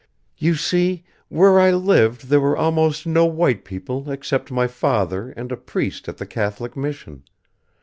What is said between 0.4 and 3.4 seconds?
see, where I lived there were almost no